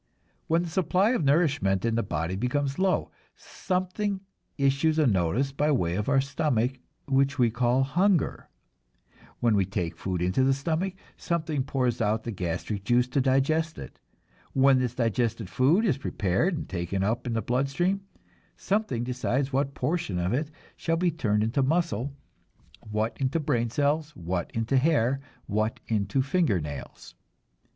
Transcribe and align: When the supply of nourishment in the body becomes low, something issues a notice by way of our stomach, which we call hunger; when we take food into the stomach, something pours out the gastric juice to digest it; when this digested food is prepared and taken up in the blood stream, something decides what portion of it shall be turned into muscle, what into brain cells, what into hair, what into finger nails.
When 0.47 0.63
the 0.63 0.67
supply 0.69 1.11
of 1.11 1.23
nourishment 1.23 1.85
in 1.85 1.93
the 1.93 2.01
body 2.01 2.35
becomes 2.35 2.79
low, 2.79 3.11
something 3.35 4.21
issues 4.57 4.97
a 4.97 5.05
notice 5.05 5.51
by 5.51 5.71
way 5.71 5.93
of 5.93 6.09
our 6.09 6.19
stomach, 6.19 6.79
which 7.05 7.37
we 7.37 7.51
call 7.51 7.83
hunger; 7.83 8.49
when 9.41 9.53
we 9.55 9.63
take 9.63 9.95
food 9.95 10.23
into 10.23 10.43
the 10.43 10.55
stomach, 10.55 10.95
something 11.17 11.63
pours 11.63 12.01
out 12.01 12.23
the 12.23 12.31
gastric 12.31 12.83
juice 12.83 13.07
to 13.09 13.21
digest 13.21 13.77
it; 13.77 13.99
when 14.53 14.79
this 14.79 14.95
digested 14.95 15.51
food 15.51 15.85
is 15.85 15.99
prepared 15.99 16.57
and 16.57 16.67
taken 16.67 17.03
up 17.03 17.27
in 17.27 17.33
the 17.33 17.41
blood 17.43 17.69
stream, 17.69 18.01
something 18.57 19.03
decides 19.03 19.53
what 19.53 19.75
portion 19.75 20.17
of 20.17 20.33
it 20.33 20.49
shall 20.75 20.97
be 20.97 21.11
turned 21.11 21.43
into 21.43 21.61
muscle, 21.61 22.11
what 22.89 23.15
into 23.21 23.39
brain 23.39 23.69
cells, 23.69 24.15
what 24.15 24.49
into 24.55 24.77
hair, 24.77 25.19
what 25.45 25.79
into 25.87 26.23
finger 26.23 26.59
nails. 26.59 27.13